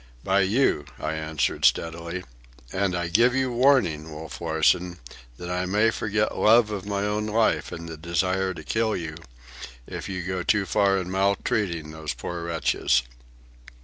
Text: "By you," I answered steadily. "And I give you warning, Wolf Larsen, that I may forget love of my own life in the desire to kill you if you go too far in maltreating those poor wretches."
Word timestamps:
"By 0.23 0.39
you," 0.39 0.85
I 0.97 1.13
answered 1.13 1.63
steadily. 1.63 2.23
"And 2.73 2.95
I 2.95 3.07
give 3.07 3.35
you 3.35 3.51
warning, 3.51 4.09
Wolf 4.11 4.41
Larsen, 4.41 4.97
that 5.37 5.51
I 5.51 5.67
may 5.67 5.91
forget 5.91 6.35
love 6.35 6.71
of 6.71 6.87
my 6.87 7.03
own 7.03 7.27
life 7.27 7.71
in 7.71 7.85
the 7.85 7.97
desire 7.97 8.55
to 8.55 8.63
kill 8.63 8.95
you 8.97 9.13
if 9.85 10.09
you 10.09 10.23
go 10.23 10.41
too 10.41 10.65
far 10.65 10.97
in 10.97 11.11
maltreating 11.11 11.91
those 11.91 12.15
poor 12.15 12.43
wretches." 12.43 13.03